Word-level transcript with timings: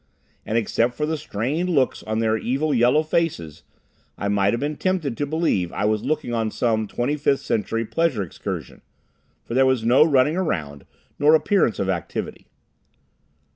And 0.47 0.57
except 0.57 0.95
for 0.95 1.05
the 1.05 1.15
strained 1.15 1.69
looks 1.69 2.01
on 2.01 2.17
their 2.17 2.35
evil 2.35 2.73
yellow 2.73 3.03
faces 3.03 3.61
I 4.17 4.29
might 4.29 4.51
have 4.51 4.59
been 4.59 4.75
tempted 4.75 5.15
to 5.15 5.25
believe 5.27 5.71
I 5.71 5.85
was 5.85 6.03
looking 6.03 6.33
on 6.33 6.49
some 6.49 6.87
Twenty 6.87 7.15
fifth 7.15 7.41
Century 7.41 7.85
pleasure 7.85 8.23
excursion, 8.23 8.81
for 9.45 9.53
there 9.53 9.67
was 9.67 9.85
no 9.85 10.03
running 10.03 10.35
around 10.37 10.87
nor 11.19 11.35
appearance 11.35 11.77
of 11.77 11.87
activity. 11.87 12.47